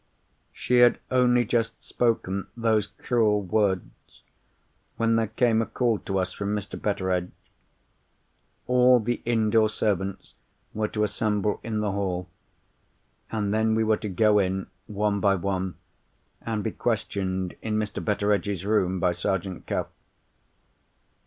"She 0.51 0.79
had 0.79 0.97
only 1.11 1.45
just 1.45 1.83
spoken 1.83 2.47
those 2.57 2.87
cruel 2.87 3.43
words 3.43 4.23
when 4.97 5.15
there 5.15 5.27
came 5.27 5.61
a 5.61 5.67
call 5.67 5.99
to 5.99 6.17
us 6.17 6.33
from 6.33 6.55
Mr. 6.55 6.81
Betteredge. 6.81 7.29
All 8.65 8.99
the 8.99 9.21
indoor 9.25 9.69
servants 9.69 10.33
were 10.73 10.87
to 10.87 11.03
assemble 11.03 11.59
in 11.61 11.81
the 11.81 11.91
hall. 11.91 12.27
And 13.31 13.53
then 13.53 13.75
we 13.75 13.83
were 13.83 13.97
to 13.97 14.09
go 14.09 14.39
in, 14.39 14.65
one 14.87 15.19
by 15.19 15.35
one, 15.35 15.75
and 16.41 16.63
be 16.63 16.71
questioned 16.71 17.55
in 17.61 17.77
Mr. 17.77 18.03
Betteredge's 18.03 18.65
room 18.65 18.99
by 18.99 19.11
Sergeant 19.11 19.67
Cuff. 19.67 19.85